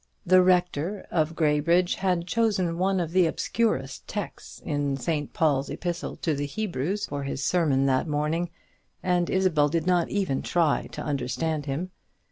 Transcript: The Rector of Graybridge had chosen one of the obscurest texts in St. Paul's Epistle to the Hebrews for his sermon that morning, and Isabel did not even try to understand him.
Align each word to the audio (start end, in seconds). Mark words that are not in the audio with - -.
The 0.25 0.41
Rector 0.41 1.05
of 1.11 1.35
Graybridge 1.35 1.93
had 1.93 2.25
chosen 2.25 2.79
one 2.79 2.99
of 2.99 3.11
the 3.11 3.27
obscurest 3.27 4.07
texts 4.07 4.59
in 4.65 4.97
St. 4.97 5.31
Paul's 5.31 5.69
Epistle 5.69 6.15
to 6.23 6.33
the 6.33 6.47
Hebrews 6.47 7.05
for 7.05 7.21
his 7.21 7.45
sermon 7.45 7.85
that 7.85 8.07
morning, 8.07 8.49
and 9.03 9.29
Isabel 9.29 9.69
did 9.69 9.85
not 9.85 10.09
even 10.09 10.41
try 10.41 10.87
to 10.93 11.03
understand 11.03 11.67
him. 11.67 11.91